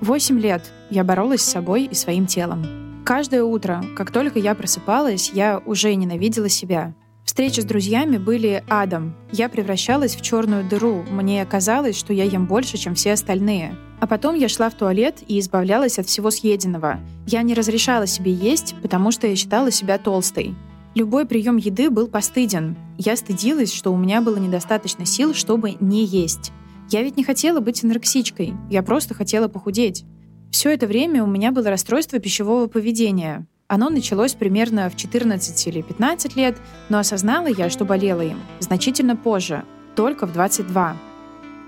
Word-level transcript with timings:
Восемь 0.00 0.38
лет 0.38 0.62
я 0.90 1.02
боролась 1.02 1.42
с 1.42 1.50
собой 1.50 1.84
и 1.84 1.94
своим 1.94 2.26
телом. 2.26 3.02
Каждое 3.04 3.42
утро, 3.42 3.82
как 3.96 4.10
только 4.12 4.38
я 4.38 4.54
просыпалась, 4.54 5.30
я 5.32 5.60
уже 5.64 5.94
ненавидела 5.94 6.48
себя. 6.48 6.94
Встречи 7.24 7.60
с 7.60 7.64
друзьями 7.64 8.16
были 8.16 8.64
адом. 8.68 9.14
Я 9.32 9.48
превращалась 9.48 10.16
в 10.16 10.22
черную 10.22 10.66
дыру. 10.66 11.04
Мне 11.10 11.44
казалось, 11.44 11.98
что 11.98 12.12
я 12.12 12.24
ем 12.24 12.46
больше, 12.46 12.78
чем 12.78 12.94
все 12.94 13.12
остальные. 13.12 13.76
А 14.00 14.06
потом 14.06 14.34
я 14.34 14.48
шла 14.48 14.70
в 14.70 14.74
туалет 14.74 15.18
и 15.26 15.38
избавлялась 15.38 15.98
от 15.98 16.06
всего 16.06 16.30
съеденного. 16.30 17.00
Я 17.26 17.42
не 17.42 17.54
разрешала 17.54 18.06
себе 18.06 18.32
есть, 18.32 18.74
потому 18.82 19.10
что 19.10 19.26
я 19.26 19.36
считала 19.36 19.70
себя 19.70 19.98
толстой. 19.98 20.54
Любой 20.94 21.26
прием 21.26 21.58
еды 21.58 21.90
был 21.90 22.08
постыден. 22.08 22.76
Я 22.96 23.16
стыдилась, 23.16 23.72
что 23.72 23.92
у 23.92 23.96
меня 23.96 24.20
было 24.20 24.36
недостаточно 24.36 25.04
сил, 25.04 25.34
чтобы 25.34 25.76
не 25.80 26.04
есть. 26.04 26.52
Я 26.90 27.02
ведь 27.02 27.16
не 27.16 27.24
хотела 27.24 27.60
быть 27.60 27.84
анорексичкой, 27.84 28.54
я 28.70 28.82
просто 28.82 29.12
хотела 29.12 29.48
похудеть. 29.48 30.04
Все 30.50 30.70
это 30.70 30.86
время 30.86 31.22
у 31.22 31.26
меня 31.26 31.52
было 31.52 31.68
расстройство 31.68 32.18
пищевого 32.18 32.66
поведения. 32.66 33.46
Оно 33.66 33.90
началось 33.90 34.32
примерно 34.32 34.88
в 34.88 34.96
14 34.96 35.66
или 35.66 35.82
15 35.82 36.36
лет, 36.36 36.56
но 36.88 36.98
осознала 36.98 37.48
я, 37.48 37.68
что 37.68 37.84
болела 37.84 38.22
им 38.22 38.40
значительно 38.60 39.14
позже, 39.16 39.64
только 39.94 40.26
в 40.26 40.32
22. 40.32 40.96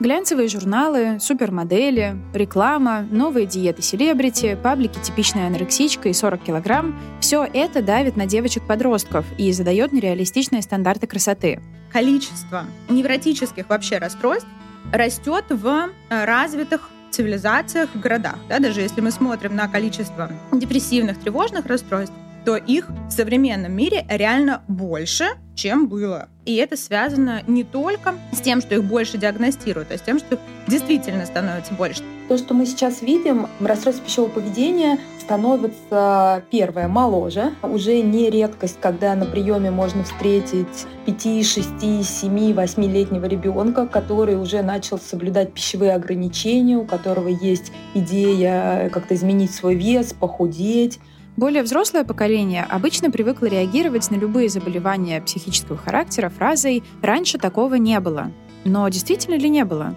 Глянцевые 0.01 0.49
журналы, 0.49 1.19
супермодели, 1.21 2.17
реклама, 2.33 3.07
новые 3.11 3.45
диеты 3.45 3.83
селебрити, 3.83 4.57
паблики 4.63 4.99
«Типичная 5.03 5.49
анорексичка» 5.49 6.09
и 6.09 6.15
40 6.15 6.43
килограмм– 6.43 6.99
все 7.21 7.45
это 7.45 7.83
давит 7.83 8.17
на 8.17 8.25
девочек-подростков 8.25 9.27
и 9.37 9.53
задает 9.53 9.93
нереалистичные 9.93 10.63
стандарты 10.63 11.07
красоты. 11.07 11.61
Количество 11.93 12.65
невротических 12.89 13.69
вообще 13.69 13.99
расстройств 13.99 14.49
растет 14.93 15.45
в 15.49 15.91
э, 16.09 16.25
развитых 16.25 16.91
цивилизациях, 17.11 17.91
городах. 17.95 18.37
Да, 18.49 18.59
даже 18.59 18.81
если 18.81 19.01
мы 19.01 19.11
смотрим 19.11 19.57
на 19.57 19.69
количество 19.69 20.31
депрессивных, 20.53 21.19
тревожных 21.19 21.67
расстройств, 21.67 22.15
то 22.45 22.57
их 22.57 22.89
в 23.09 23.11
современном 23.11 23.73
мире 23.73 24.07
реально 24.09 24.63
больше, 24.69 25.27
чем 25.55 25.89
было. 25.89 26.29
И 26.47 26.57
это 26.57 26.77
связано 26.77 27.43
не 27.47 27.65
только 27.65 28.15
с 28.33 28.41
тем, 28.41 28.61
что 28.61 28.75
их 28.75 28.85
больше 28.85 29.19
диагностируют, 29.19 29.93
а 29.93 29.99
с 29.99 30.01
тем, 30.01 30.19
что 30.19 30.37
их 30.37 30.41
действительно 30.67 31.27
становится 31.27 31.75
больше. 31.75 32.03
То, 32.29 32.39
что 32.39 32.55
мы 32.55 32.65
сейчас 32.65 33.03
видим, 33.03 33.47
расстройство 33.61 34.05
пищевого 34.05 34.31
поведения 34.31 34.99
становится, 35.21 36.43
первое, 36.51 36.89
моложе. 36.89 37.53
Уже 37.63 38.01
не 38.01 38.31
редкость, 38.31 38.79
когда 38.81 39.15
на 39.15 39.27
приеме 39.27 39.71
можно 39.71 40.03
встретить 40.05 40.87
5, 41.07 41.47
6, 41.47 41.69
7, 41.81 42.53
8-летнего 42.53 43.27
ребенка, 43.27 43.87
который 43.87 44.37
уже 44.37 44.63
начал 44.63 44.99
соблюдать 44.99 45.53
пищевые 45.53 45.93
ограничения, 45.93 46.79
у 46.79 46.85
которого 46.85 47.29
есть 47.29 47.71
идея 47.95 48.89
как-то 48.91 49.15
изменить 49.15 49.55
свой 49.55 49.75
вес, 49.75 50.15
похудеть. 50.15 51.01
Более 51.37 51.63
взрослое 51.63 52.05
поколение 52.05 52.65
обычно 52.69 53.11
привыкло 53.11 53.47
реагировать 53.47 54.11
на 54.11 54.17
любые 54.17 54.49
заболевания 54.49 55.23
психического 55.23 55.79
характера 55.79 56.29
фразой 56.29 56.83
«раньше 57.03 57.39
такого 57.39 57.77
не 57.77 57.99
было». 58.01 58.31
Но 58.65 58.89
действительно 58.89 59.37
ли 59.37 59.49
не 59.49 59.65
было? 59.65 59.97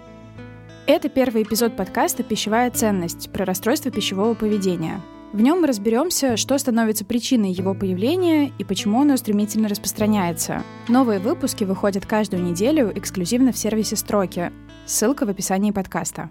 Это 0.86 1.08
первый 1.08 1.42
эпизод 1.42 1.76
подкаста 1.76 2.22
«Пищевая 2.22 2.70
ценность» 2.70 3.30
про 3.30 3.44
расстройство 3.44 3.90
пищевого 3.90 4.34
поведения. 4.34 5.00
В 5.32 5.40
нем 5.40 5.62
мы 5.62 5.66
разберемся, 5.66 6.36
что 6.36 6.56
становится 6.58 7.04
причиной 7.04 7.50
его 7.50 7.74
появления 7.74 8.52
и 8.56 8.62
почему 8.64 9.02
оно 9.02 9.16
стремительно 9.16 9.68
распространяется. 9.68 10.62
Новые 10.86 11.18
выпуски 11.18 11.64
выходят 11.64 12.06
каждую 12.06 12.42
неделю 12.44 12.92
эксклюзивно 12.94 13.50
в 13.50 13.58
сервисе 13.58 13.96
«Строки». 13.96 14.52
Ссылка 14.86 15.26
в 15.26 15.30
описании 15.30 15.72
подкаста. 15.72 16.30